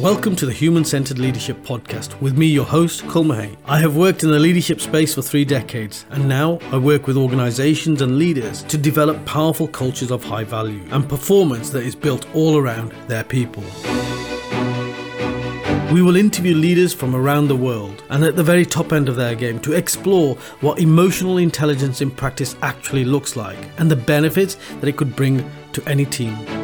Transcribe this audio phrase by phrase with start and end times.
[0.00, 4.22] Welcome to the Human Centered Leadership Podcast with me, your host, Kul I have worked
[4.22, 8.62] in the leadership space for three decades, and now I work with organizations and leaders
[8.64, 13.22] to develop powerful cultures of high value and performance that is built all around their
[13.22, 13.62] people.
[15.92, 19.16] We will interview leaders from around the world and at the very top end of
[19.16, 24.56] their game to explore what emotional intelligence in practice actually looks like and the benefits
[24.80, 26.61] that it could bring to any team.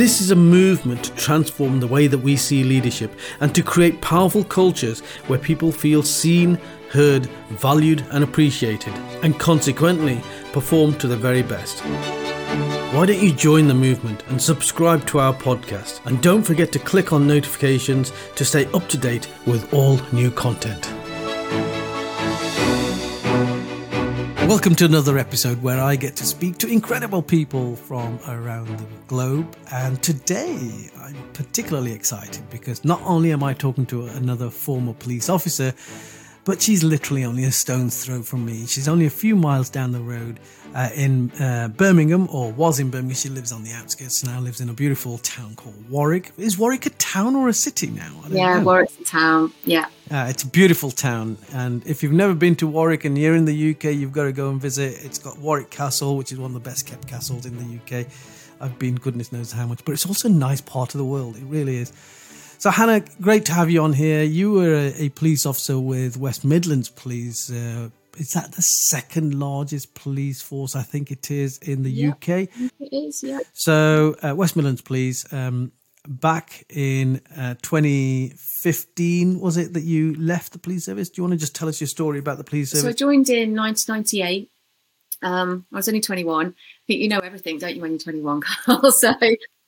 [0.00, 4.00] This is a movement to transform the way that we see leadership and to create
[4.00, 6.58] powerful cultures where people feel seen,
[6.88, 10.22] heard, valued, and appreciated, and consequently
[10.54, 11.80] perform to the very best.
[12.94, 16.00] Why don't you join the movement and subscribe to our podcast?
[16.06, 20.30] And don't forget to click on notifications to stay up to date with all new
[20.30, 20.90] content.
[24.50, 28.86] Welcome to another episode where I get to speak to incredible people from around the
[29.06, 29.56] globe.
[29.70, 35.28] And today I'm particularly excited because not only am I talking to another former police
[35.28, 35.72] officer,
[36.44, 38.66] but she's literally only a stone's throw from me.
[38.66, 40.40] She's only a few miles down the road
[40.74, 43.14] uh, in uh, Birmingham, or was in Birmingham.
[43.14, 46.32] She lives on the outskirts now, lives in a beautiful town called Warwick.
[46.38, 48.22] Is Warwick a town or a city now?
[48.28, 48.64] Yeah, know.
[48.64, 49.52] Warwick's a town.
[49.64, 49.86] Yeah.
[50.10, 51.38] Uh, it's a beautiful town.
[51.52, 54.32] And if you've never been to Warwick and you're in the UK, you've got to
[54.32, 55.04] go and visit.
[55.04, 58.06] It's got Warwick Castle, which is one of the best kept castles in the UK.
[58.60, 61.36] I've been goodness knows how much, but it's also a nice part of the world.
[61.36, 61.92] It really is.
[62.60, 64.22] So, Hannah, great to have you on here.
[64.22, 67.50] You were a, a police officer with West Midlands Police.
[67.50, 70.76] Uh, is that the second largest police force?
[70.76, 72.28] I think it is in the UK.
[72.28, 73.38] It is, yeah.
[73.54, 75.24] So, uh, West Midlands Police.
[75.32, 75.72] Um,
[76.06, 81.08] back in uh, 2015, was it that you left the police service?
[81.08, 82.82] Do you want to just tell us your story about the police service?
[82.82, 84.50] So, I joined in 1998.
[85.22, 86.48] Um, I was only 21.
[86.48, 86.52] I
[86.86, 88.92] think you know everything, don't you, when you're 21, Kul?
[88.92, 89.14] So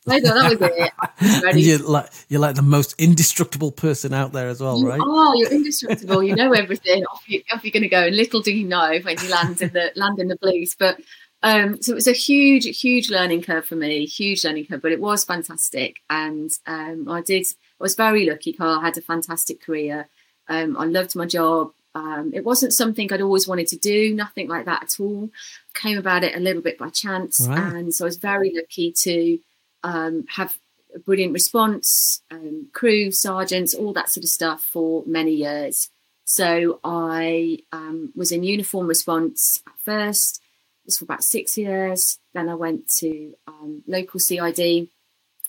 [0.08, 1.56] I thought that was it.
[1.64, 5.00] You're like you're like the most indestructible person out there as well, you right?
[5.02, 6.22] Oh, you're indestructible.
[6.22, 7.04] you know everything.
[7.04, 9.62] Off, you, off you're going to go, and little do you know when you land
[9.62, 10.74] in the land in the police.
[10.74, 10.98] But
[11.44, 14.04] um, so it was a huge, huge learning curve for me.
[14.06, 17.46] Huge learning curve, but it was fantastic, and um, I did.
[17.80, 18.52] I was very lucky.
[18.52, 20.08] Kul I had a fantastic career.
[20.48, 21.72] Um, I loved my job.
[21.94, 25.30] Um, it wasn't something I'd always wanted to do, nothing like that at all.
[25.74, 27.58] Came about it a little bit by chance, right.
[27.58, 29.38] and so I was very lucky to
[29.82, 30.58] um, have
[30.94, 35.88] a brilliant response, um, crew, sergeants, all that sort of stuff for many years.
[36.24, 40.40] So I um, was in uniform response at first,
[40.84, 42.18] was for about six years.
[42.34, 44.88] Then I went to um, local CID,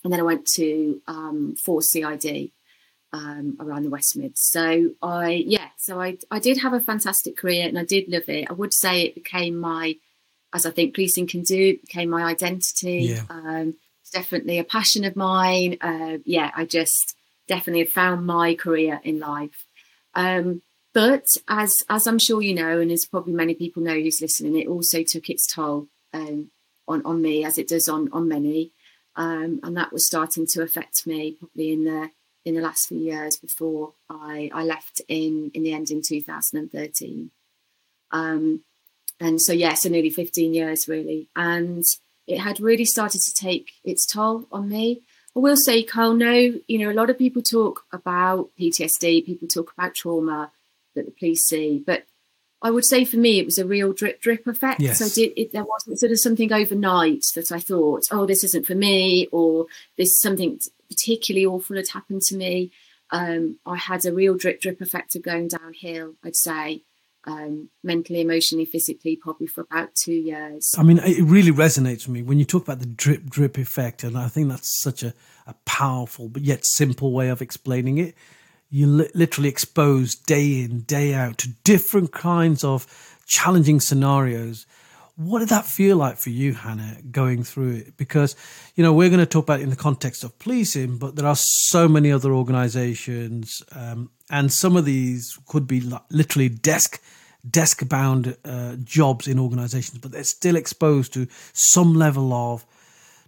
[0.03, 2.51] and then I went to um, force CID
[3.13, 4.41] um, around the West Mids.
[4.41, 8.27] So I, yeah, so I, I did have a fantastic career, and I did love
[8.27, 8.49] it.
[8.49, 9.95] I would say it became my,
[10.53, 13.15] as I think policing can do, became my identity.
[13.15, 13.23] Yeah.
[13.29, 13.75] Um,
[14.13, 15.77] definitely a passion of mine.
[15.81, 17.15] Uh, yeah, I just
[17.47, 19.65] definitely have found my career in life.
[20.15, 20.61] Um,
[20.93, 24.57] but as as I'm sure you know, and as probably many people know who's listening,
[24.57, 26.51] it also took its toll um,
[26.87, 28.71] on on me, as it does on on many,
[29.15, 32.09] um, and that was starting to affect me probably in the
[32.45, 37.31] in the last few years before I, I left in in the end in 2013.
[38.11, 38.61] Um,
[39.19, 41.83] and so yeah, so nearly 15 years really, and
[42.27, 45.01] it had really started to take its toll on me.
[45.35, 49.47] I will say, Kul, no, you know, a lot of people talk about PTSD, people
[49.47, 50.51] talk about trauma
[50.95, 52.05] that the police see, but
[52.61, 54.79] I would say for me, it was a real drip drip effect.
[54.79, 54.99] Yes.
[54.99, 58.65] So did it, there wasn't sort of something overnight that I thought, oh, this isn't
[58.65, 59.65] for me, or
[59.97, 60.59] this something
[60.89, 62.71] particularly awful had happened to me.
[63.09, 66.83] Um, I had a real drip drip effect of going downhill, I'd say
[67.25, 70.75] um, mentally, emotionally, physically, probably for about two years.
[70.77, 74.03] I mean, it really resonates with me when you talk about the drip drip effect,
[74.03, 75.13] and I think that's such a,
[75.47, 78.15] a powerful but yet simple way of explaining it.
[78.69, 82.87] You li- literally exposed day in, day out to different kinds of
[83.25, 84.65] challenging scenarios.
[85.15, 87.97] What did that feel like for you, Hannah, going through it?
[87.97, 88.35] Because,
[88.75, 91.27] you know, we're going to talk about it in the context of policing, but there
[91.27, 97.01] are so many other organizations, um, and some of these could be literally desk
[97.47, 102.65] desk bound uh, jobs in organizations, but they're still exposed to some level of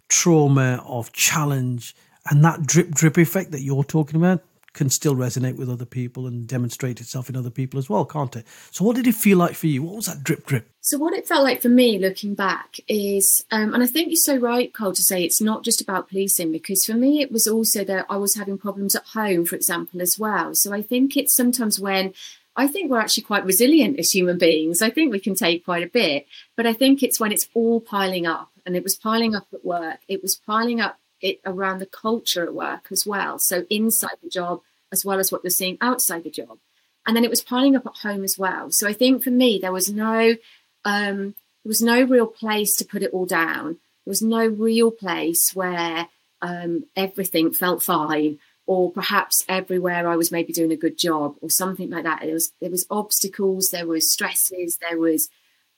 [0.08, 1.94] trauma, of challenge,
[2.30, 4.42] and that drip drip effect that you're talking about
[4.76, 8.36] can still resonate with other people and demonstrate itself in other people as well, can't
[8.36, 8.46] it?
[8.70, 9.82] So, what did it feel like for you?
[9.82, 10.70] What was that drip drip?
[10.80, 14.16] So, what it felt like for me looking back is, um, and I think you're
[14.16, 17.48] so right, Kul, to say it's not just about policing, because for me, it was
[17.48, 20.54] also that I was having problems at home, for example, as well.
[20.54, 22.12] So, I think it's sometimes when
[22.54, 24.80] I think we're actually quite resilient as human beings.
[24.80, 27.80] I think we can take quite a bit, but I think it's when it's all
[27.80, 31.78] piling up, and it was piling up at work, it was piling up it around
[31.78, 33.38] the culture at work as well.
[33.38, 34.60] So inside the job
[34.92, 36.58] as well as what you're seeing outside the job.
[37.06, 38.70] And then it was piling up at home as well.
[38.70, 40.36] So I think for me there was no
[40.84, 43.78] um, there was no real place to put it all down.
[44.04, 46.08] There was no real place where
[46.40, 51.50] um, everything felt fine or perhaps everywhere I was maybe doing a good job or
[51.50, 52.20] something like that.
[52.22, 55.28] There was there was obstacles, there was stresses, there was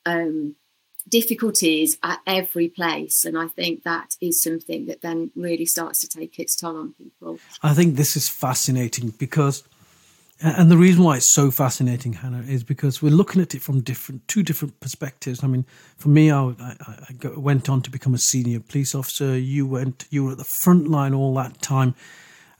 [0.05, 0.55] um,
[1.09, 6.19] difficulties at every place, and I think that is something that then really starts to
[6.19, 7.39] take its toll on people.
[7.61, 9.63] I think this is fascinating because.
[10.41, 13.81] And the reason why it's so fascinating, Hannah, is because we're looking at it from
[13.81, 15.43] different, two different perspectives.
[15.43, 15.65] I mean,
[15.97, 19.37] for me, I, I, I went on to become a senior police officer.
[19.37, 21.93] You went, you were at the front line all that time,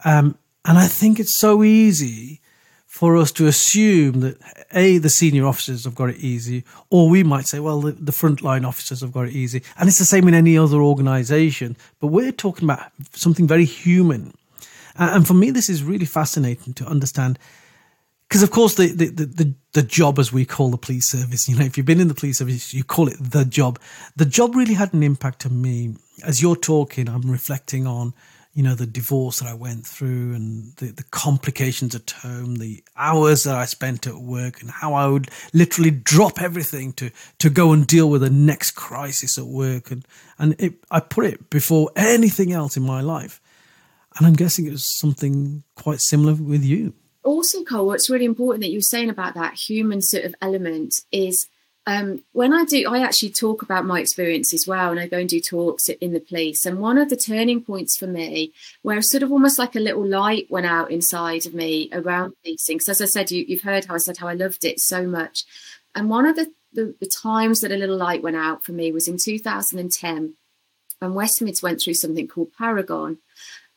[0.04, 2.42] um, and I think it's so easy
[2.90, 4.36] for us to assume that
[4.74, 8.12] a the senior officers have got it easy, or we might say, well, the, the
[8.12, 11.78] frontline officers have got it easy, and it's the same in any other organisation.
[12.00, 14.34] But we're talking about something very human,
[14.98, 17.38] and for me, this is really fascinating to understand.
[18.28, 21.56] Because of course, the, the, the, the job, as we call the police service, you
[21.56, 23.80] know, if you've been in the police service, you call it the job.
[24.16, 25.96] The job really had an impact on me.
[26.26, 28.16] As you're talking, I'm reflecting on
[28.54, 32.84] you know, the divorce that I went through and the, the complications at home, the
[32.98, 37.50] hours that I spent at work, and how I would literally drop everything to, to
[37.50, 39.92] go and deal with the next crisis at work.
[39.92, 40.06] And,
[40.40, 43.40] and it, I put it before anything else in my life.
[44.18, 46.94] And I'm guessing it was something quite similar with you.
[47.24, 50.94] Also, Kul, what's really important that you were saying about that human sort of element
[51.12, 51.48] is
[51.90, 55.18] um, when I do, I actually talk about my experience as well, and I go
[55.18, 56.64] and do talks in the police.
[56.64, 58.54] And one of the turning points for me,
[58.84, 62.78] where sort of almost like a little light went out inside of me around policing,
[62.78, 65.08] because as I said, you, have heard how I said how I loved it so
[65.08, 65.46] much.
[65.96, 68.92] And one of the, the, the times that a little light went out for me
[68.92, 70.36] was in 2010,
[71.00, 73.18] when West Mids went through something called Paragon.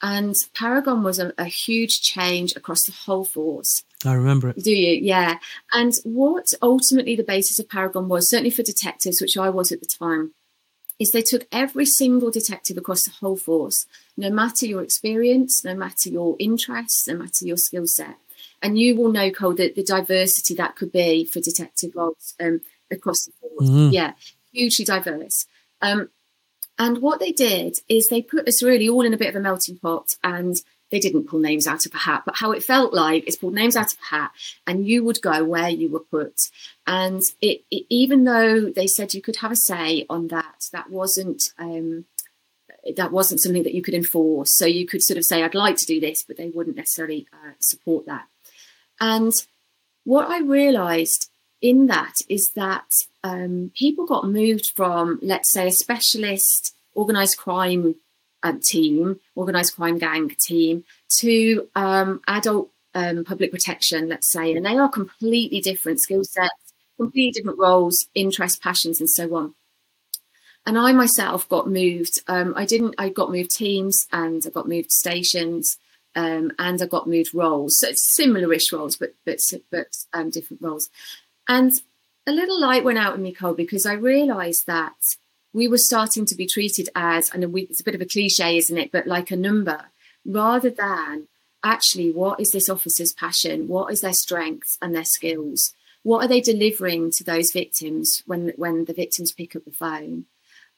[0.03, 3.85] And Paragon was a, a huge change across the whole force.
[4.05, 4.63] I remember it.
[4.63, 4.99] Do you?
[5.03, 5.39] Yeah.
[5.73, 9.81] And what ultimately the basis of Paragon was, certainly for detectives, which I was at
[9.81, 10.33] the time,
[10.99, 15.75] is they took every single detective across the whole force, no matter your experience, no
[15.75, 18.17] matter your interests, no matter your skill set.
[18.61, 22.61] And you will know, Kul, that the diversity that could be for detective roles um,
[22.91, 23.69] across the force.
[23.69, 23.93] Mm-hmm.
[23.93, 24.13] Yeah,
[24.53, 25.47] hugely diverse.
[25.81, 26.11] Um,
[26.79, 29.41] and what they did is they put us really all in a bit of a
[29.41, 30.57] melting pot and
[30.93, 33.55] they didn't pull names out of a hat, but how it felt like is pulled
[33.55, 34.31] names out of a hat
[34.67, 36.39] and you would go where you were put.
[36.87, 40.91] And it, it, even though they said you could have a say on that, that
[40.91, 42.05] wasn't um,
[42.97, 44.57] that wasn't something that you could enforce.
[44.57, 47.27] So you could sort of say, I'd like to do this, but they wouldn't necessarily
[47.33, 48.27] uh, support that.
[49.01, 49.33] And
[50.05, 51.31] what I realized
[51.63, 52.91] in that is that
[53.25, 57.95] um, people got moved from, let's say, a specialist organized crime
[58.43, 60.85] uh, team, organised crime gang team,
[61.21, 66.75] to um, adult um, public protection, let's say, and they are completely different skill sets,
[66.97, 69.55] completely different roles, interests, passions, and so on.
[70.65, 72.21] And I myself got moved.
[72.29, 72.95] Um, I didn't.
[72.99, 75.77] I got moved teams, and I got moved stations,
[76.15, 77.79] um, and I got moved roles.
[77.79, 79.39] So it's similar-ish roles, but but
[79.71, 80.89] but um, different roles.
[81.49, 81.73] And
[82.27, 84.95] a little light went out in me, Kul, because I realised that
[85.53, 88.79] we were starting to be treated as, and it's a bit of a cliche, isn't
[88.79, 88.91] it?
[88.91, 89.87] But like a number,
[90.25, 91.29] rather than
[91.65, 93.69] actually what is this officer's passion?
[93.69, 95.75] What is their strengths and their skills?
[96.03, 100.27] What are they delivering to those victims when when the victims pick up the phone?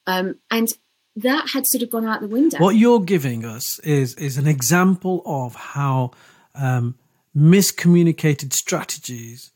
[0.05, 0.69] Um, and
[1.15, 2.59] that had sort of gone out the window.
[2.59, 6.11] What you're giving us is is an example of how
[6.53, 6.95] um,
[7.35, 9.51] miscommunicated strategies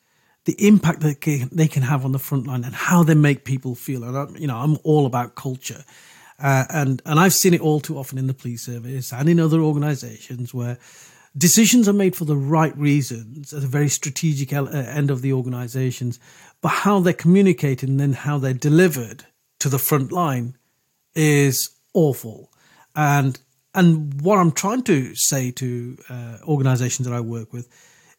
[0.50, 3.76] the impact that they can have on the front line and how they make people
[3.76, 4.04] feel.
[4.04, 5.84] And I'm, you know, I'm all about culture,
[6.42, 9.40] uh, and and I've seen it all too often in the police service and in
[9.40, 10.80] other organisations where
[11.38, 15.34] decisions are made for the right reasons at a very strategic uh, end of the
[15.34, 16.20] organisations,
[16.62, 19.26] but how they're communicated and then how they're delivered
[19.60, 20.58] to the front line
[21.14, 22.52] is awful.
[22.96, 23.40] And
[23.76, 27.68] and what I'm trying to say to uh, organisations that I work with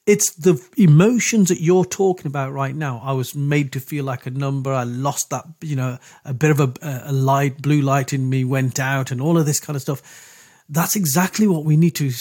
[0.06, 3.00] it's the emotions that you're talking about right now.
[3.04, 4.72] I was made to feel like a number.
[4.72, 6.72] I lost that, you know, a bit of a,
[7.04, 10.26] a light, blue light in me went out, and all of this kind of stuff.
[10.72, 12.12] That's exactly what we need to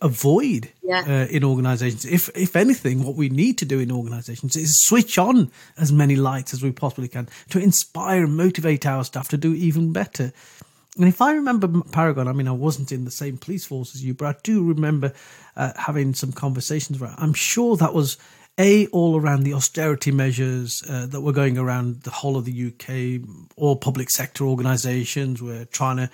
[0.00, 1.00] avoid yeah.
[1.00, 2.04] uh, in organizations.
[2.04, 6.14] If if anything, what we need to do in organizations is switch on as many
[6.14, 10.32] lights as we possibly can to inspire and motivate our staff to do even better.
[10.98, 14.04] And if I remember Paragon, I mean, I wasn't in the same police force as
[14.04, 15.12] you, but I do remember
[15.56, 18.18] uh, having some conversations where I'm sure that was
[18.58, 22.66] a all around the austerity measures uh, that were going around the whole of the
[22.66, 23.28] UK.
[23.56, 26.10] All public sector organisations were trying to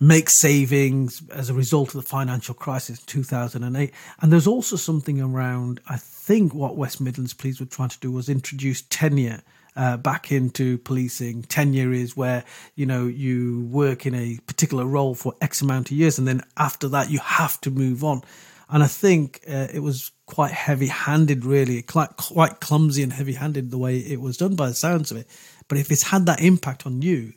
[0.00, 3.92] make savings as a result of the financial crisis in 2008.
[4.20, 8.10] And there's also something around, I think, what West Midlands Police were trying to do
[8.10, 9.42] was introduce tenure
[9.76, 11.42] uh, back into policing.
[11.42, 15.96] Tenure is where you know you work in a particular role for X amount of
[15.96, 18.22] years, and then after that you have to move on.
[18.68, 23.98] And I think uh, it was quite heavy-handed, really, quite clumsy and heavy-handed the way
[23.98, 25.28] it was done by the sounds of it.
[25.68, 27.34] But if it's had that impact on you,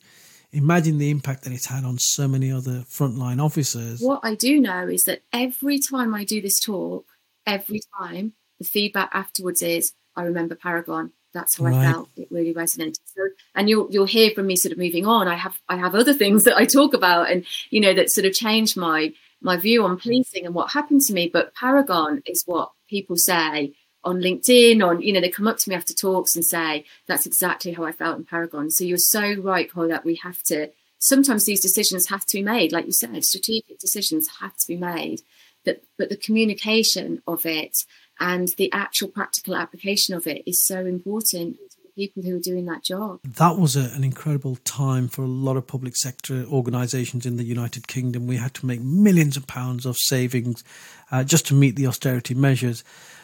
[0.54, 4.00] imagine the impact that it's had on so many other frontline officers.
[4.00, 7.06] What I do know is that every time I do this talk,
[7.46, 11.76] every time the feedback afterwards is, I remember Paragon that's how right.
[11.76, 12.10] I felt.
[12.16, 13.00] It really resonated.
[13.06, 13.22] So,
[13.56, 15.28] and you'll you'll hear from me sort of moving on.
[15.28, 18.26] I have I have other things that I talk about, and you know that sort
[18.26, 21.30] of changed my my view on policing and what happened to me.
[21.32, 24.86] But Paragon is what people say on LinkedIn.
[24.86, 27.84] On you know they come up to me after talks and say that's exactly how
[27.84, 28.72] I felt in Paragon.
[28.72, 30.72] So you're so right, Paul, that we have to.
[31.00, 34.78] Sometimes these decisions have to be made, like you said, strategic decisions have to be
[34.78, 35.22] made.
[35.64, 37.78] But but the communication of it
[38.20, 42.66] and the actual practical application of it is so important to people who are doing
[42.66, 43.20] that job.
[43.24, 47.44] That was a, an incredible time for a lot of public sector organisations in the
[47.44, 48.28] United Kingdom.
[48.28, 50.64] We had to make millions of pounds of savings
[51.12, 52.84] uh, just to meet the austerity measures.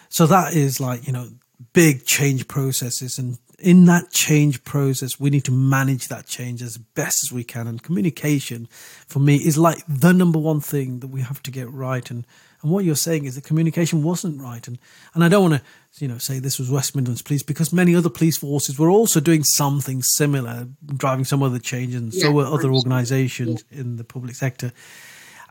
[0.09, 1.29] So that is like, you know,
[1.71, 6.77] big change processes and in that change process we need to manage that change as
[6.77, 8.67] best as we can and communication
[9.07, 12.27] for me is like the number one thing that we have to get right and
[12.63, 14.65] and what you're saying is that communication wasn't right.
[14.67, 14.79] And
[15.13, 17.95] and I don't want to you know say this was West Midlands Police because many
[17.95, 22.31] other police forces were also doing something similar, driving some other changes, and yeah, so
[22.31, 23.81] were other organisations yeah.
[23.81, 24.71] in the public sector.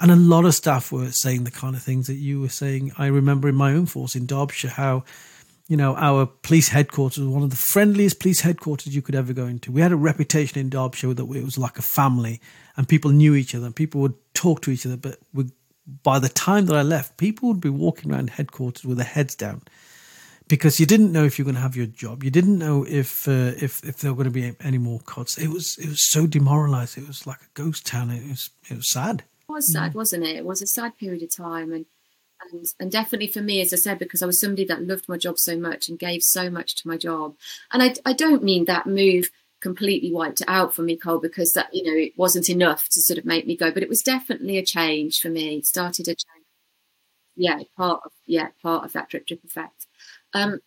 [0.00, 2.92] And a lot of staff were saying the kind of things that you were saying.
[2.98, 5.04] I remember in my own force in Derbyshire how
[5.68, 9.32] you know, our police headquarters was one of the friendliest police headquarters you could ever
[9.32, 9.70] go into.
[9.70, 12.40] We had a reputation in Derbyshire that it was like a family
[12.76, 15.44] and people knew each other and people would talk to each other, but we
[15.86, 19.34] by the time that I left, people would be walking around headquarters with their heads
[19.34, 19.62] down
[20.48, 22.22] because you didn't know if you're going to have your job.
[22.22, 25.38] You didn't know if uh, if if there were going to be any more cuts.
[25.38, 26.98] It was it was so demoralized.
[26.98, 28.10] It was like a ghost town.
[28.10, 29.24] It was it was sad.
[29.48, 30.36] It was sad, wasn't it?
[30.36, 31.86] It was a sad period of time, and
[32.52, 35.16] and and definitely for me, as I said, because I was somebody that loved my
[35.16, 37.34] job so much and gave so much to my job.
[37.72, 39.30] And I I don't mean that move
[39.62, 43.00] completely wiped it out for me, Kul, because that you know it wasn't enough to
[43.00, 43.70] sort of make me go.
[43.70, 45.56] But it was definitely a change for me.
[45.58, 46.46] It started a change.
[47.36, 49.86] Yeah, part of yeah part of that drip drip effect.
[50.34, 50.60] Um,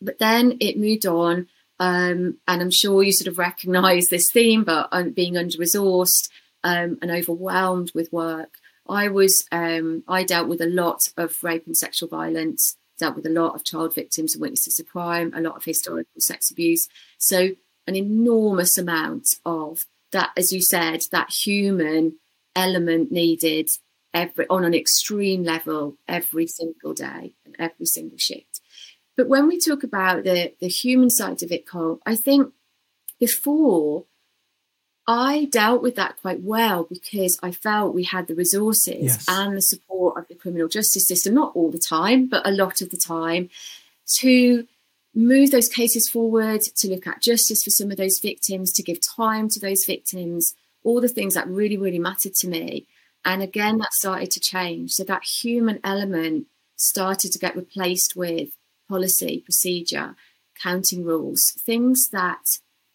[0.00, 1.48] but then it moved on,
[1.80, 4.62] um, and I'm sure you sort of recognise this theme.
[4.62, 6.28] But um, being under resourced
[6.62, 8.54] um, and overwhelmed with work,
[8.88, 12.76] I was um, I dealt with a lot of rape and sexual violence.
[12.96, 16.20] Dealt with a lot of child victims and witnesses of crime, a lot of historical
[16.20, 16.86] sex abuse.
[17.18, 17.56] So
[17.86, 22.18] an enormous amount of that, as you said, that human
[22.56, 23.68] element needed
[24.12, 28.60] every on an extreme level every single day and every single shift.
[29.16, 32.52] But when we talk about the the human side of it, Kul, I think
[33.18, 34.04] before
[35.06, 39.26] I dealt with that quite well because I felt we had the resources yes.
[39.28, 42.80] and the support of the criminal justice system, not all the time, but a lot
[42.80, 43.50] of the time,
[44.20, 44.66] to
[45.14, 48.98] move those cases forward, to look at justice for some of those victims, to give
[49.00, 52.86] time to those victims, all the things that really, really mattered to me.
[53.24, 54.92] And again, that started to change.
[54.92, 58.50] So that human element started to get replaced with
[58.88, 60.14] policy, procedure,
[60.62, 62.44] counting rules, things that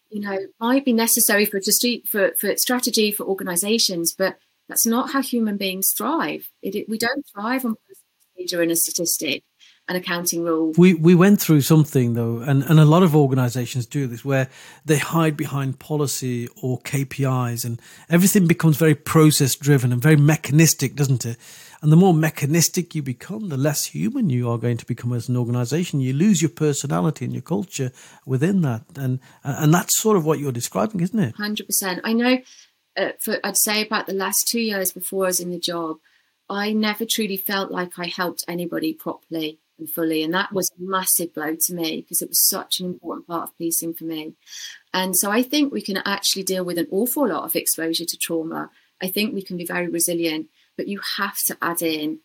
[0.08, 5.10] you know might be necessary for just for, for strategy for organizations, but that's not
[5.10, 6.48] how human beings thrive.
[6.62, 7.76] It, it, we don't thrive on
[8.36, 9.42] procedure and a statistic
[9.88, 10.72] an accounting rule.
[10.78, 14.48] We we went through something though, and, and a lot of organizations do this where
[14.84, 20.94] they hide behind policy or KPIs and everything becomes very process driven and very mechanistic,
[20.94, 21.36] doesn't it?
[21.82, 25.28] And the more mechanistic you become, the less human you are going to become as
[25.28, 26.00] an organization.
[26.00, 27.90] You lose your personality and your culture
[28.24, 28.82] within that.
[28.96, 31.36] And and that's sort of what you're describing, isn't it?
[31.36, 32.00] 100%.
[32.04, 32.38] I know
[32.96, 35.96] uh, for I'd say about the last 2 years before I was in the job,
[36.48, 40.22] I never truly felt like I helped anybody properly fully.
[40.22, 43.44] And that was a massive blow to me because it was such an important part
[43.44, 44.34] of policing for me.
[44.92, 48.16] And so I think we can actually deal with an awful lot of exposure to
[48.16, 48.70] trauma.
[49.02, 52.20] I think we can be very resilient, but you have to add in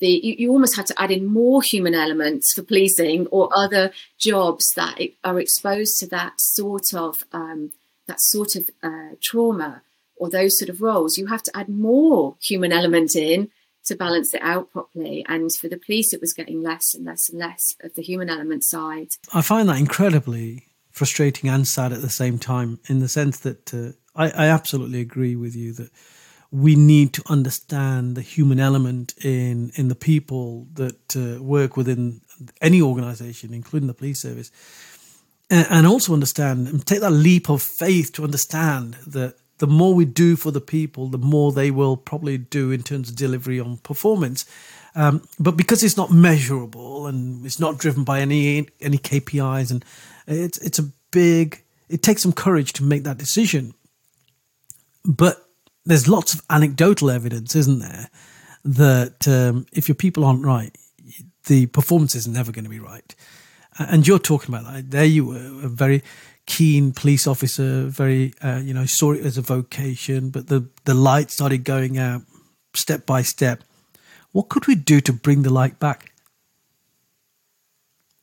[0.00, 3.92] the you, you almost have to add in more human elements for policing or other
[4.18, 7.72] jobs that are exposed to that sort of um,
[8.06, 9.82] that sort of uh, trauma
[10.16, 11.18] or those sort of roles.
[11.18, 13.50] You have to add more human element in
[13.88, 15.24] to balance it out properly.
[15.28, 18.30] And for the police, it was getting less and less and less of the human
[18.30, 19.08] element side.
[19.34, 23.72] I find that incredibly frustrating and sad at the same time, in the sense that
[23.74, 25.90] uh, I, I absolutely agree with you that
[26.50, 32.20] we need to understand the human element in in the people that uh, work within
[32.60, 34.50] any organization, including the police service,
[35.50, 39.94] and, and, also understand and take that leap of faith to understand that the more
[39.94, 43.60] we do for the people, the more they will probably do in terms of delivery
[43.60, 44.46] on performance.
[44.94, 49.84] Um, but because it's not measurable and it's not driven by any any KPIs, and
[50.26, 51.62] it's it's a big.
[51.88, 53.74] It takes some courage to make that decision.
[55.04, 55.42] But
[55.86, 58.10] there's lots of anecdotal evidence, isn't there,
[58.64, 60.76] that um, if your people aren't right,
[61.46, 63.14] the performance is never going to be right.
[63.78, 64.90] And you're talking about that.
[64.90, 66.02] There you were, a very
[66.46, 70.94] keen police officer, very, uh, you know, saw it as a vocation, but the, the
[70.94, 72.22] light started going out
[72.74, 73.62] step by step.
[74.32, 76.12] What could we do to bring the light back?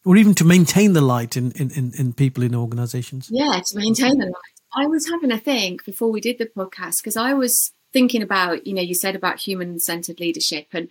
[0.04, 3.28] Or even to maintain the light in, in, in, in people in organizations?
[3.32, 4.56] Yeah, to maintain the light.
[4.76, 8.68] I was having a think before we did the podcast because I was thinking about,
[8.68, 10.90] you know, you said about human centered leadership, and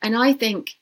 [0.00, 0.72] and I think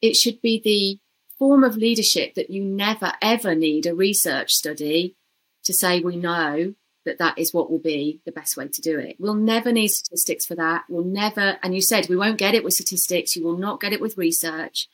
[0.00, 0.98] it should be the
[1.44, 5.14] form of leadership that you never ever need a research study
[5.62, 6.72] to say we know
[7.04, 9.16] that that is what will be the best way to do it.
[9.18, 10.84] We'll never need statistics for that.
[10.88, 13.92] We'll never, and you said we won't get it with statistics, you will not get
[13.92, 14.88] it with research.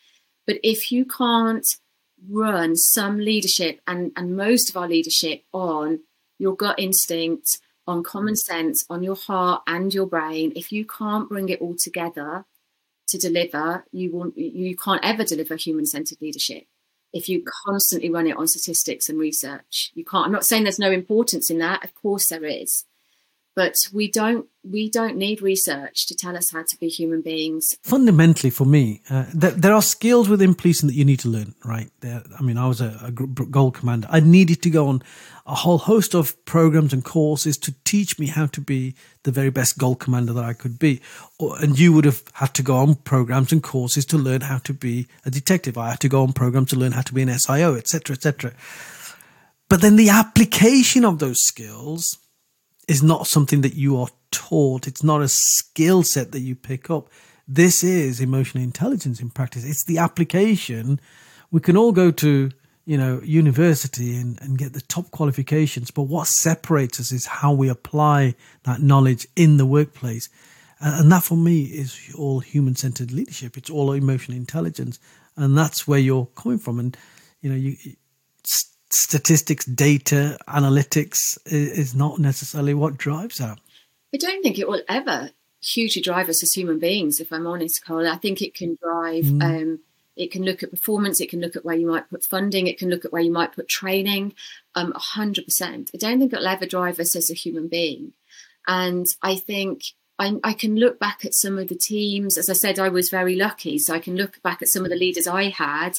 [0.45, 1.65] But if you can't
[2.29, 6.01] run some leadership and, and most of our leadership on
[6.41, 7.47] your gut instinct,
[7.87, 11.77] on common sense, on your heart and your brain, if you can't bring it all
[11.81, 12.45] together
[13.11, 16.65] to deliver, you will you can't ever deliver human centered leadership.
[17.13, 20.27] If you constantly run it on statistics and research, you can't.
[20.27, 21.85] I'm not saying there's no importance in that.
[21.85, 22.85] Of course there is,
[23.55, 27.75] but we don't we don't need research to tell us how to be human beings.
[27.83, 31.55] Fundamentally for me uh, there, there, are skills within policing that you need to learn
[31.65, 31.91] right?
[32.01, 34.09] There i mean i was a, a gold commander.
[34.11, 35.03] I needed to go on
[35.47, 39.51] a whole host of programs and courses to teach me how to be the very
[39.51, 41.01] best gold commander that i could be.
[41.41, 44.75] And you would have had to go on programs and courses to learn how to
[44.75, 45.79] be a detective.
[45.79, 48.53] I had to go on programs to learn how to be an sio etc etc
[49.69, 52.19] but then the application of those skills
[52.91, 54.89] is not something that you are taught.
[54.89, 57.09] It's not a skill set that you pick up.
[57.47, 59.65] This is emotional intelligence in practice.
[59.65, 61.01] It's the application.
[61.53, 62.51] We can all go to,
[62.87, 67.53] you know, university and, and get the top qualifications, but what separates us is how
[67.53, 70.29] we apply that knowledge in the workplace.
[70.81, 73.57] And that for me is all human centered leadership.
[73.57, 74.99] It's all emotional intelligence.
[75.37, 76.81] And that's where you're coming from.
[76.81, 76.97] And,
[77.41, 77.77] you know, you,
[78.93, 83.59] statistics, data, analytics is not necessarily what drives that.
[84.15, 85.31] I don't think it will ever
[85.63, 88.09] hugely drive us as human beings, if I'm honest, Kul.
[88.09, 89.43] I think it can drive, mm.
[89.43, 89.81] um,
[90.17, 92.79] it can look at performance, it can look at where you might put funding, it
[92.79, 94.35] can look at where you might put training,
[94.75, 95.91] um, 100%.
[95.95, 98.13] I don't think it'll ever drive us as a human being.
[98.67, 99.83] And I think
[100.19, 102.37] I, I, can look back at some of the teams.
[102.37, 103.79] As I said, I was very lucky.
[103.79, 105.95] So I can look back at some of the leaders I had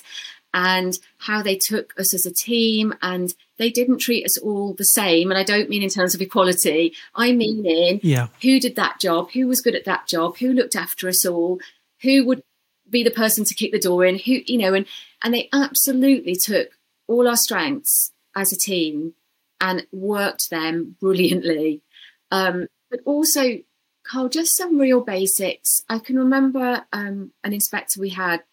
[0.54, 4.84] and how they took us as a team and they didn't treat us all the
[4.84, 6.94] same and i don't mean in terms of equality.
[7.16, 8.28] I mean in yeah.
[8.42, 11.60] who did that job who was good at that job who looked after us all
[12.02, 12.44] who would
[12.90, 14.86] be the person to kick the door in who you know and
[15.24, 16.72] and they absolutely took
[17.08, 19.14] all our strengths as a team
[19.60, 21.82] and worked them brilliantly.
[22.32, 23.60] Um, but also
[24.10, 25.82] kul just some real basics.
[25.88, 28.44] I can remember um, an inspector we had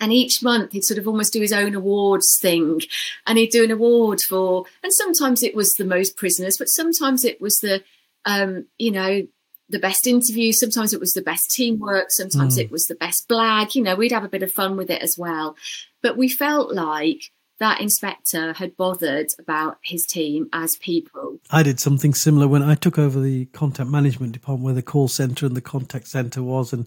[0.00, 2.80] and each month he'd sort of almost do his own awards thing.
[3.26, 7.24] And he'd do an award for and sometimes it was the most prisoners but sometimes
[7.24, 7.82] it was the
[8.24, 9.26] um, you know
[9.70, 12.06] the best interview sometimes it was the best teamwork.
[12.10, 12.62] Sometimes mm.
[12.62, 13.74] it was the best blag.
[13.74, 15.56] You know we'd have a bit of fun with it as well.
[16.02, 17.22] But we felt like
[17.58, 21.38] that inspector had bothered about his team as people.
[21.50, 25.08] I did something similar when I took over the contact management department where the call
[25.08, 26.86] center and the contact center was and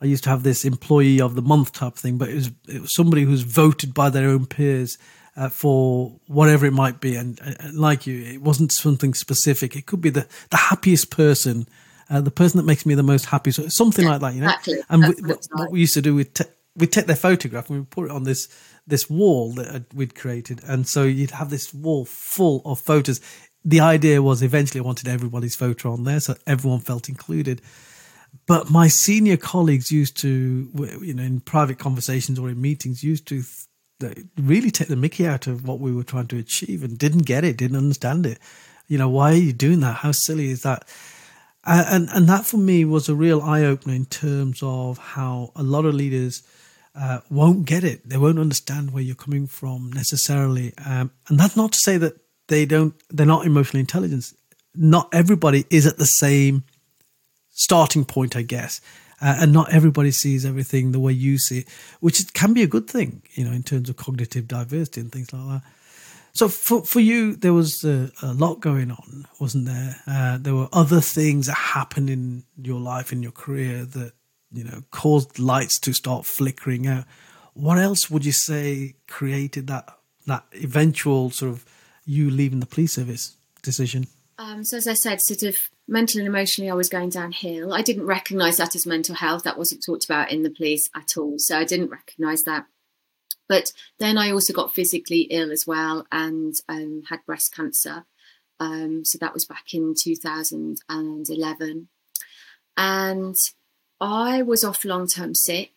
[0.00, 2.80] I used to have this employee of the month type thing, but it was, it
[2.82, 4.96] was somebody who's voted by their own peers
[5.36, 7.16] uh, for whatever it might be.
[7.16, 9.76] And, and, like you, it wasn't something specific.
[9.76, 11.66] It could be the, the happiest person,
[12.10, 13.50] uh, the person that makes me the most happy.
[13.50, 14.48] So something like that, you know.
[14.48, 14.78] Exactly.
[14.88, 16.44] And we, what, what, we used to do, we'd, t-
[16.76, 18.48] we'd take their photograph and we put it on this
[18.88, 23.20] this wall that we'd created, and so you'd have this wall full of photos.
[23.64, 27.60] The idea was eventually I wanted everybody's photo on there, so everyone felt included.
[28.46, 30.70] But my senior colleagues used to,
[31.02, 33.42] you know, in private conversations or in meetings, used to
[34.40, 37.44] really take the mickey out of what we were trying to achieve and didn't get
[37.44, 38.38] it, didn't understand it.
[38.86, 39.96] You know, why are you doing that?
[39.96, 40.88] How silly is that?
[41.64, 45.62] And and that for me was a real eye opener in terms of how a
[45.62, 46.42] lot of leaders
[46.94, 48.08] uh, won't get it.
[48.08, 50.72] They won't understand where you're coming from necessarily.
[50.84, 52.14] Um, and that's not to say that
[52.46, 52.94] they don't.
[53.10, 54.32] They're not emotionally intelligent.
[54.74, 56.64] Not everybody is at the same
[57.58, 58.80] starting point, I guess.
[59.20, 61.68] Uh, and not everybody sees everything the way you see it,
[61.98, 65.32] which can be a good thing, you know, in terms of cognitive diversity and things
[65.32, 65.62] like that.
[66.32, 69.96] So for for you, there was a, a lot going on, wasn't there?
[70.06, 74.12] Uh, there were other things that happened in your life in your career that
[74.52, 77.04] you know caused lights to start flickering out.
[77.54, 79.88] What else would you say created that
[80.26, 81.64] that eventual sort of
[82.04, 84.06] you leaving the police service decision?
[84.38, 85.56] Um, so as I said, sort of
[85.88, 87.72] mentally and emotionally, I was going downhill.
[87.72, 89.44] I didn't recognise that as mental health.
[89.44, 91.38] That wasn't talked about in the police at all.
[91.38, 92.66] So I didn't recognise that.
[93.48, 98.04] But then I also got physically ill as well and um, had breast cancer.
[98.60, 101.88] Um, so that was back in 2011.
[102.76, 103.36] And
[104.00, 105.72] I was off long term sick.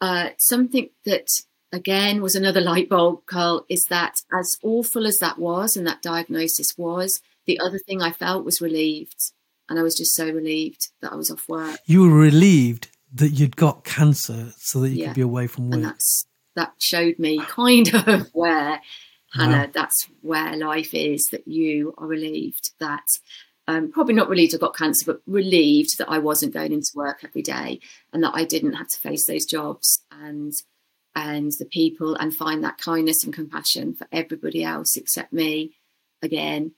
[0.00, 5.38] Uh, something that, again, was another light bulb, Kul, is that as awful as that
[5.38, 9.32] was and that diagnosis was, the other thing I felt was relieved.
[9.68, 11.78] And I was just so relieved that I was off work.
[11.86, 15.06] You were relieved that you'd got cancer so that you yeah.
[15.08, 15.74] could be away from work.
[15.74, 16.26] And that's
[16.56, 18.80] that showed me kind of where
[19.34, 21.28] Hannah, that's where life is.
[21.32, 23.06] That you are relieved that
[23.68, 27.22] um, probably not relieved I got cancer, but relieved that I wasn't going into work
[27.22, 27.80] every day
[28.12, 30.52] and that I didn't have to face those jobs and
[31.14, 35.72] and the people and find that kindness and compassion for everybody else except me
[36.22, 36.72] again.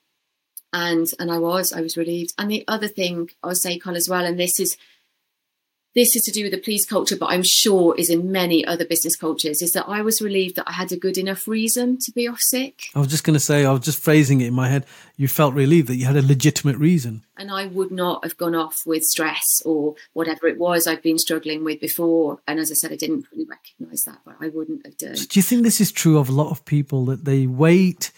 [0.73, 2.33] And and I was I was relieved.
[2.37, 4.77] And the other thing I'll say, Kul, as well, and this is
[5.93, 8.85] this is to do with the police culture, but I'm sure is in many other
[8.85, 12.11] business cultures, is that I was relieved that I had a good enough reason to
[12.13, 12.83] be off sick.
[12.95, 14.85] I was just going to say, I was just phrasing it in my head.
[15.17, 17.25] You felt relieved that you had a legitimate reason.
[17.35, 21.17] And I would not have gone off with stress or whatever it was I'd been
[21.17, 22.39] struggling with before.
[22.47, 25.17] And as I said, I didn't really recognise that, but I wouldn't have done.
[25.17, 28.11] So do you think this is true of a lot of people that they wait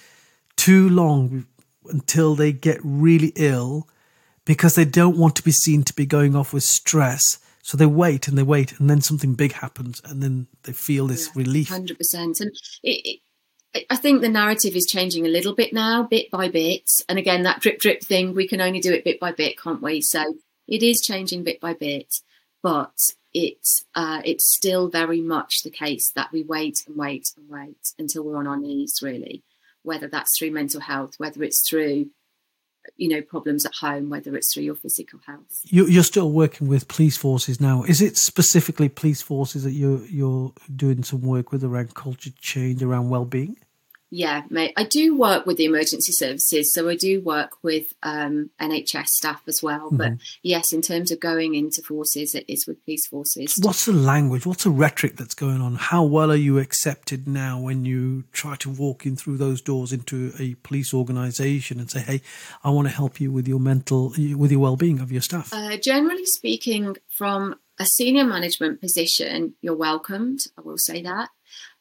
[0.58, 1.48] too long
[1.89, 3.88] until they get really ill
[4.46, 7.39] because they don't want to be seen to be going off with stress?
[7.62, 11.08] So they wait and they wait, and then something big happens, and then they feel
[11.08, 11.69] this yeah, relief.
[11.69, 12.52] Hundred percent, and
[12.84, 13.22] it,
[13.74, 16.89] it, I think the narrative is changing a little bit now, bit by bit.
[17.08, 19.82] And again, that drip drip thing, we can only do it bit by bit, can't
[19.82, 20.02] we?
[20.02, 20.36] So
[20.67, 22.15] it is changing bit by bit,
[22.62, 22.93] but
[23.34, 27.93] it's uh, it's still very much the case that we wait and wait and wait
[27.98, 29.41] until we're on our knees, really.
[29.84, 32.08] Whether that's through mental health, whether it's through
[32.98, 35.62] you know problems at home whether it's through your physical health.
[35.65, 37.84] You're still working with police forces now.
[37.84, 42.84] Is it specifically police forces that you're you're doing some work with around culture change
[42.84, 43.58] around well-being
[44.15, 44.73] yeah, mate.
[44.78, 49.41] I do work with the emergency services, so I do work with um, NHS staff
[49.47, 49.88] as well.
[49.88, 49.97] Mm-hmm.
[49.97, 50.12] But
[50.43, 53.58] yes, in terms of going into forces, it is with police forces.
[53.60, 54.45] What's the language?
[54.45, 55.76] What's the rhetoric that's going on?
[55.76, 59.91] How well are you accepted now when you try to walk in through those doors
[59.91, 62.21] into a police organisation and say, "Hey,
[62.63, 65.52] I want to help you with your mental, with your well-being of your staff"?
[65.52, 70.41] Uh, generally speaking, from a senior management position, you're welcomed.
[70.56, 71.30] I will say that.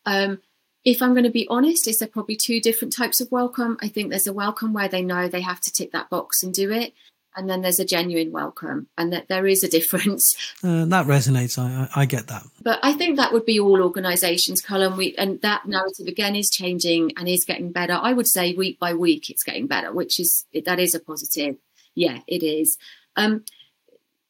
[0.06, 0.40] Um,
[0.84, 3.78] if I'm going to be honest, is there probably two different types of welcome?
[3.80, 6.52] I think there's a welcome where they know they have to tick that box and
[6.52, 6.92] do it.
[7.34, 10.36] And then there's a genuine welcome, and that there is a difference.
[10.64, 11.58] Uh, that resonates.
[11.58, 12.44] I, I, get that.
[12.62, 14.96] But I think that would be all organisations, Colin.
[14.96, 17.94] We and that narrative again is changing and is getting better.
[17.94, 21.56] I would say week by week it's getting better, which is that is a positive.
[21.96, 22.78] Yeah, it is.
[23.16, 23.44] Um,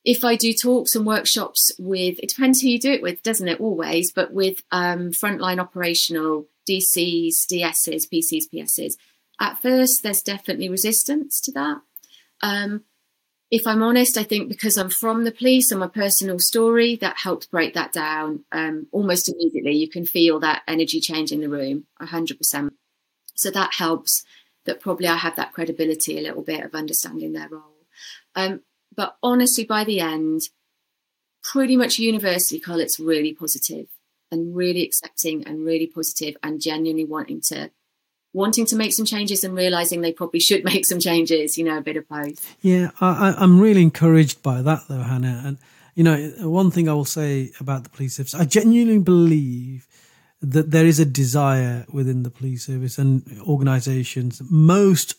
[0.04, 3.48] if I do talks and workshops with, it depends who you do it with, doesn't
[3.48, 3.60] it?
[3.60, 8.96] Always, but with um, frontline operational DCs, DSs, PCs, PSs.
[9.40, 11.80] At first, there's definitely resistance to that.
[12.42, 12.82] Um,
[13.50, 17.18] if I'm honest, I think because I'm from the police and my personal story, that
[17.18, 19.76] helped break that down um, almost immediately.
[19.76, 22.70] You can feel that energy change in the room, 100%.
[23.34, 24.24] So that helps
[24.64, 27.86] that probably I have that credibility a little bit of understanding their role.
[28.34, 28.62] Um,
[28.94, 30.42] but honestly, by the end,
[31.42, 33.86] pretty much universally, Kul, really positive
[34.30, 37.70] and really accepting and really positive and genuinely wanting to
[38.34, 41.58] wanting to make some changes and realizing they probably should make some changes.
[41.58, 42.56] You know, a bit of both.
[42.62, 45.42] Yeah, I, I'm really encouraged by that, though, Hannah.
[45.44, 45.58] And
[45.94, 49.86] you know, one thing I will say about the police service, I genuinely believe
[50.40, 54.42] that there is a desire within the police service and organizations.
[54.50, 55.14] Most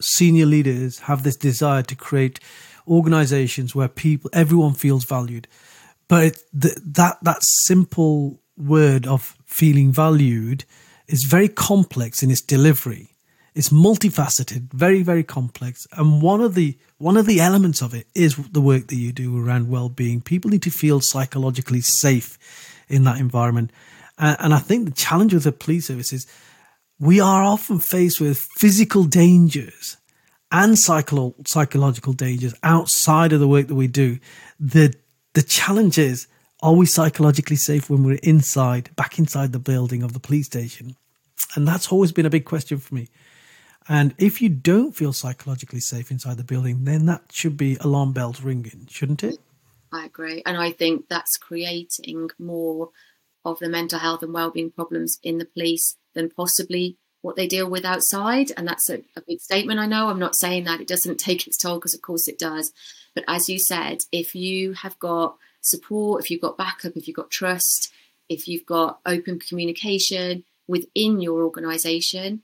[0.00, 2.40] senior leaders have this desire to create
[2.86, 5.48] organizations where people, everyone feels valued.
[6.08, 10.64] But the, that, that simple word of feeling valued
[11.08, 13.10] is very complex in its delivery.
[13.56, 15.86] it's multifaceted, very, very complex.
[15.92, 19.12] And one of the one of the elements of it is the work that you
[19.12, 20.20] do around well-being.
[20.20, 22.38] People need to feel psychologically safe
[22.88, 23.70] in that environment.
[24.18, 26.26] And, and I think the challenge with the police service is
[27.00, 29.96] we are often faced with physical dangers
[30.52, 34.18] and psycho- psychological dangers outside of the work that we do.
[34.60, 34.94] The
[35.34, 36.28] the challenge is
[36.62, 40.96] are we psychologically safe when we're inside, back inside the building of the police station?
[41.54, 43.08] And that's always been a big question for me.
[43.88, 48.12] And if you don't feel psychologically safe inside the building, then that should be alarm
[48.12, 49.38] bells ringing, shouldn't it?
[49.92, 50.42] I agree.
[50.44, 52.90] And I think that's creating more
[53.44, 57.68] of the mental health and well-being problems in the police than possibly what they deal
[57.68, 58.52] with outside.
[58.56, 59.80] And that's a, a big statement.
[59.80, 62.38] I know I'm not saying that it doesn't take its toll because of course it
[62.38, 62.72] does.
[63.14, 67.16] But as you said, if you have got support, if you've got backup, if you've
[67.16, 67.92] got trust,
[68.28, 72.42] if you've got open communication within your organization,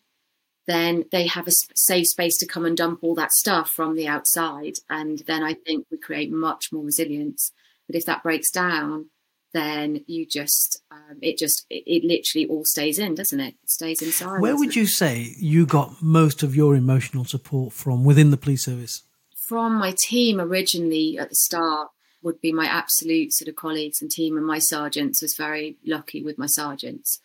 [0.67, 4.09] then they have a safe space to come and dump all that stuff from the
[4.09, 4.75] outside.
[4.91, 7.53] And then I think we create much more resilience.
[7.87, 9.11] But if that breaks down,
[9.53, 13.55] then you just um, it just it, it, literally all stays in doesn't it?
[13.63, 18.05] It stays inside where would you say you got most of your emotional support from
[18.05, 19.03] within the police service?
[19.37, 21.91] From my team originally at the start
[22.23, 26.23] would be my absolute sort of colleagues and team and my sergeants was very lucky
[26.23, 27.21] with my sergeants.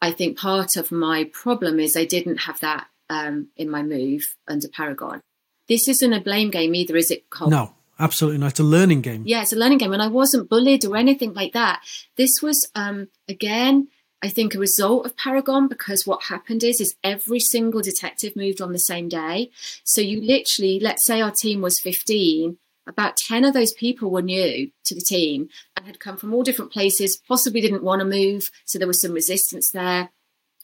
[0.00, 4.22] I think part of my problem is i didn't have that um, in my move
[4.48, 5.20] under paragon.
[5.68, 7.50] This isn't a blame game either is it Kul?
[7.50, 8.50] no Absolutely not.
[8.50, 9.22] It's a learning game.
[9.26, 9.92] Yeah, it's a learning game.
[9.92, 11.82] And I wasn't bullied or anything like that.
[12.16, 13.88] This was, um, again,
[14.22, 18.60] I think a result of Paragon because what happened is, is every single detective moved
[18.60, 19.50] on the same day.
[19.84, 24.22] So you literally, let's say our team was 15, about 10 of those people were
[24.22, 28.04] new to the team and had come from all different places, possibly didn't want to
[28.04, 28.44] move.
[28.64, 30.10] So there was some resistance there.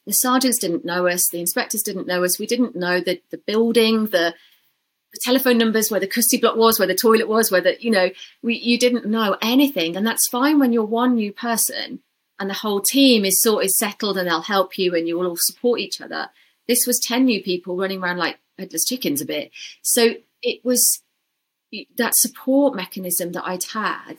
[0.06, 3.38] The sergeants didn't know us, the inspectors didn't know us, we didn't know the, the
[3.38, 4.34] building, the
[5.12, 8.11] the telephone numbers, where the custody block was, where the toilet was, whether you know
[8.42, 12.01] we, you didn't know anything, and that's fine when you're one new person
[12.38, 15.29] and the whole team is sort of settled and they'll help you and you will
[15.29, 16.29] all support each other.
[16.66, 19.51] This was ten new people running around like headless chickens a bit,
[19.83, 21.03] so it was
[21.96, 24.18] that support mechanism that I'd had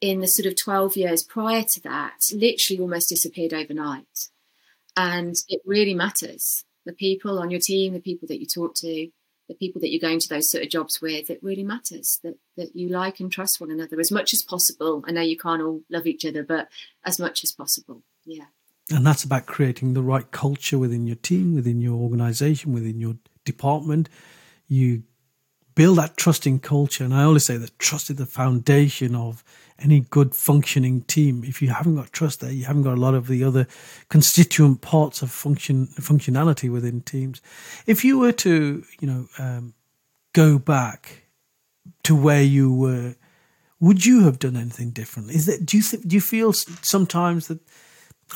[0.00, 4.28] in the sort of 12 years prior to that literally almost disappeared overnight.
[4.96, 6.64] And it really matters.
[6.84, 9.08] The people on your team, the people that you talk to,
[9.52, 12.36] the people that you're going to those sort of jobs with, it really matters that,
[12.56, 15.04] that you like and trust one another as much as possible.
[15.06, 16.68] I know you can't all love each other, but
[17.04, 18.02] as much as possible.
[18.24, 18.46] Yeah.
[18.90, 23.16] And that's about creating the right culture within your team, within your organization, within your
[23.44, 24.08] department.
[24.68, 25.02] You
[25.74, 27.04] build that trusting culture.
[27.04, 29.44] And I always say that trust is the foundation of
[29.78, 31.44] any good functioning team.
[31.44, 33.66] If you haven't got trust there, you haven't got a lot of the other
[34.08, 37.40] constituent parts of function functionality within teams.
[37.86, 39.74] If you were to, you know, um,
[40.32, 41.24] go back
[42.04, 43.16] to where you were,
[43.80, 45.34] would you have done anything differently?
[45.34, 47.58] Is that do you th- do you feel sometimes that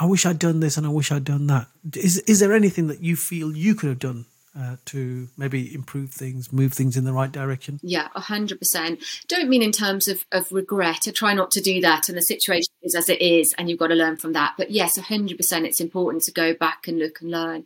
[0.00, 1.68] I wish I'd done this and I wish I'd done that?
[1.94, 4.26] Is is there anything that you feel you could have done
[4.58, 7.78] uh, to maybe improve things, move things in the right direction?
[7.82, 9.26] Yeah, 100%.
[9.28, 11.02] Don't mean in terms of, of regret.
[11.06, 12.08] I try not to do that.
[12.08, 14.54] And the situation is as it is, and you've got to learn from that.
[14.56, 17.64] But yes, 100%, it's important to go back and look and learn.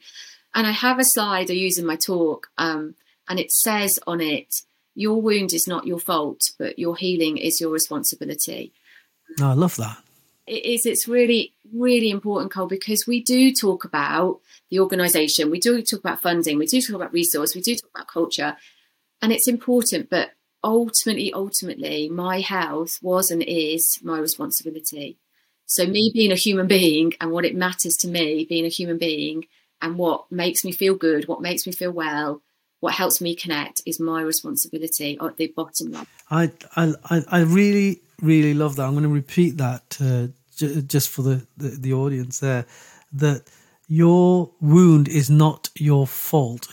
[0.55, 2.97] And I have a slide I use in my talk, um,
[3.29, 4.63] and it says on it,
[4.97, 8.73] your wound is not your fault, but your healing is your responsibility.
[9.41, 9.99] I love that
[10.51, 14.41] it is it's really really important kul because we do talk about
[14.71, 15.51] the organization.
[15.51, 18.57] We do talk about funding we do talk about resource we do talk about culture
[19.23, 20.31] and it's important but
[20.63, 25.19] ultimately ultimately my health was and is my responsibility.
[25.67, 28.99] So me being a human being and what it matters to me being a human
[28.99, 29.45] being
[29.81, 32.43] and what makes me feel good what makes me feel well
[32.81, 36.07] what helps me connect is my responsibility at the bottom line.
[36.31, 36.95] I i
[37.31, 38.85] i really really love that.
[38.85, 40.29] I'm going to repeat that uh,
[40.83, 42.67] just for the, the, the audience there,
[43.13, 43.45] that
[43.91, 46.69] your wound is not your fault,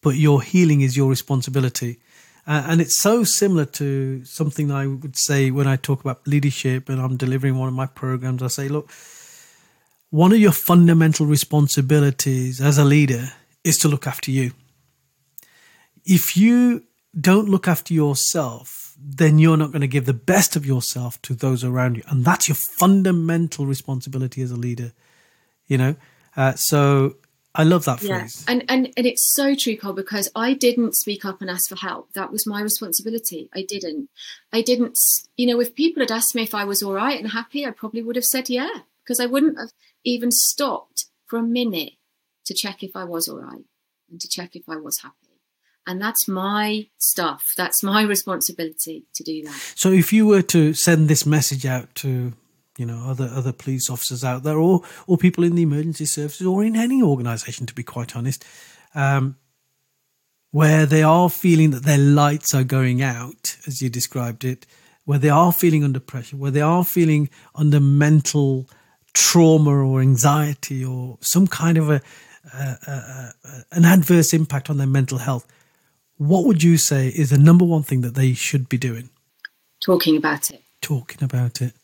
[0.00, 1.98] but your healing is your responsibility.
[2.46, 6.88] Uh, and it's so similar to something I would say when I talk about leadership
[6.88, 8.42] and I'm delivering one of my programs.
[8.42, 8.90] I say, look,
[10.08, 14.52] one of your fundamental responsibilities as a leader is to look after you.
[16.06, 16.84] If you
[17.20, 21.34] don't look after yourself, then you're not going to give the best of yourself to
[21.34, 22.04] those around you.
[22.08, 24.94] And that's your fundamental responsibility as a leader,
[25.66, 25.96] you know?
[26.36, 27.16] Uh, so
[27.54, 28.18] I love that yeah.
[28.18, 28.44] phrase.
[28.48, 31.76] And, and, and it's so true, Kul, because I didn't speak up and ask for
[31.76, 32.12] help.
[32.14, 33.48] That was my responsibility.
[33.54, 34.08] I didn't.
[34.52, 34.98] I didn't,
[35.36, 37.70] you know, if people had asked me if I was all right and happy, I
[37.70, 39.70] probably would have said yeah, because I wouldn't have
[40.04, 41.92] even stopped for a minute
[42.46, 43.64] to check if I was all right.
[44.10, 45.14] and to check if I was happy.
[45.86, 47.52] And that's my stuff.
[47.56, 49.72] That's my responsibility to do that.
[49.76, 52.32] So if you were to send this message out to
[52.78, 56.46] you know other other police officers out there or or people in the emergency services
[56.46, 58.44] or in any organization to be quite honest
[58.94, 59.36] um,
[60.50, 64.66] where they are feeling that their lights are going out as you described it
[65.04, 68.68] where they are feeling under pressure where they are feeling under mental
[69.12, 72.00] trauma or anxiety or some kind of a,
[72.52, 72.92] a, a,
[73.44, 75.46] a an adverse impact on their mental health
[76.16, 79.10] what would you say is the number one thing that they should be doing?
[79.84, 80.62] Talking about it.
[80.80, 81.74] Talking about it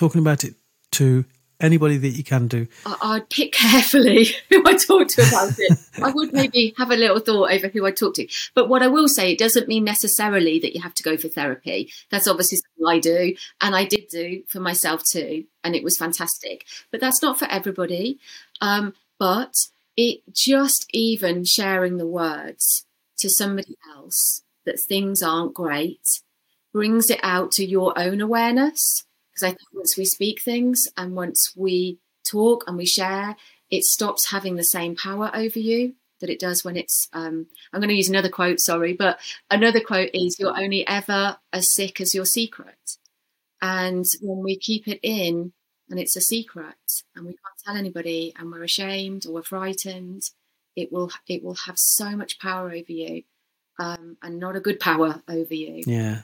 [0.00, 0.54] talking about it
[0.92, 1.26] to
[1.60, 2.66] anybody that you can do?
[2.86, 5.78] I'd pick carefully who I talk to about it.
[6.02, 8.26] I would maybe have a little thought over who I talk to.
[8.54, 11.28] But what I will say, it doesn't mean necessarily that you have to go for
[11.28, 11.92] therapy.
[12.10, 15.98] That's obviously something I do, and I did do for myself too, and it was
[15.98, 16.66] fantastic.
[16.90, 18.18] But that's not for everybody.
[18.62, 19.52] Um, but
[19.98, 22.86] it just even sharing the words
[23.18, 26.22] to somebody else that things aren't great
[26.72, 29.04] brings it out to your own awareness
[29.40, 31.98] because I think once we speak things and once we
[32.28, 33.36] talk and we share,
[33.70, 37.08] it stops having the same power over you that it does when it's.
[37.12, 39.18] Um, I'm going to use another quote, sorry, but
[39.50, 42.98] another quote is You're only ever as sick as your secret.
[43.62, 45.52] And when we keep it in
[45.88, 46.74] and it's a secret
[47.14, 50.22] and we can't tell anybody and we're ashamed or we're frightened,
[50.76, 53.22] it will it will have so much power over you
[53.78, 55.82] um, and not a good power over you.
[55.86, 56.22] Yeah.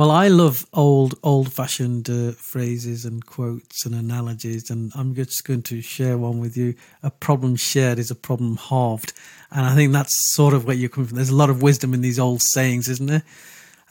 [0.00, 5.60] Well, I love old, old-fashioned uh, phrases and quotes and analogies, and I'm just going
[5.64, 6.74] to share one with you.
[7.02, 9.12] A problem shared is a problem halved,
[9.50, 11.16] and I think that's sort of where you're coming from.
[11.16, 13.24] There's a lot of wisdom in these old sayings, isn't there?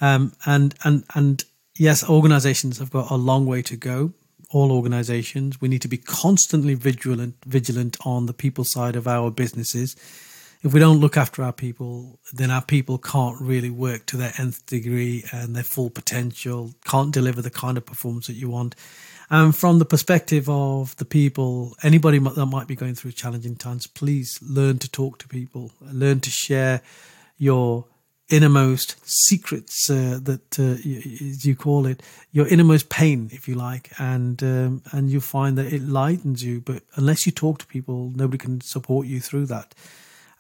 [0.02, 1.43] Um, and and and
[1.78, 4.12] yes, organisations have got a long way to go.
[4.50, 9.30] All organisations, we need to be constantly vigilant, vigilant on the people side of our
[9.30, 9.95] businesses
[10.62, 14.34] if we don't look after our people, then our people can't really work to their
[14.38, 18.76] nth degree and their full potential, can't deliver the kind of performance that you want.
[19.30, 23.88] And from the perspective of the people, anybody that might be going through challenging times,
[23.88, 26.82] please learn to talk to people, learn to share
[27.38, 27.86] your
[28.28, 30.74] innermost secrets uh, that uh,
[31.26, 35.58] as you call it your innermost pain if you like and um, and you find
[35.58, 36.62] that it lightens you.
[36.62, 39.74] But unless you talk to people nobody can support you through that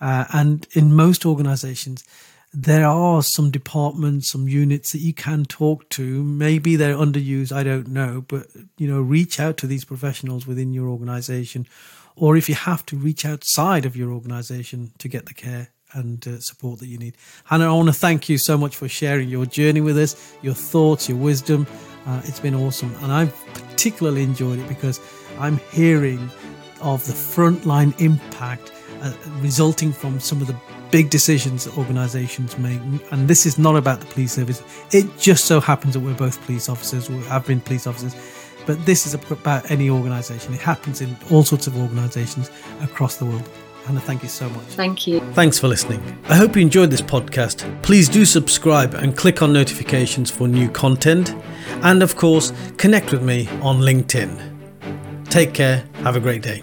[0.01, 2.03] uh, and in most organizations,
[2.53, 6.23] there are some departments, some units that you can talk to.
[6.23, 10.73] Maybe they're underused, I don't know, but you know, reach out to these professionals within
[10.73, 11.67] your organization,
[12.15, 16.27] or if you have to, reach outside of your organization to get the care and
[16.27, 17.15] uh, support that you need.
[17.45, 20.53] Hannah, I want to thank you so much for sharing your journey with us, your
[20.53, 21.67] thoughts, your wisdom.
[22.05, 24.99] Uh, it's been awesome, and I've particularly enjoyed it because
[25.37, 26.29] I'm hearing
[26.81, 30.55] of the frontline impact uh, resulting from some of the
[30.91, 32.79] big decisions that organisations make.
[33.11, 34.63] And this is not about the police service.
[34.91, 38.15] It just so happens that we're both police officers, we have been police officers.
[38.65, 40.53] But this is about any organisation.
[40.53, 43.47] It happens in all sorts of organisations across the world.
[43.85, 44.65] Hannah, thank you so much.
[44.65, 45.19] Thank you.
[45.33, 46.01] Thanks for listening.
[46.25, 47.81] I hope you enjoyed this podcast.
[47.81, 51.33] Please do subscribe and click on notifications for new content.
[51.81, 55.25] And of course, connect with me on LinkedIn.
[55.29, 55.85] Take care.
[56.03, 56.61] Have a great day.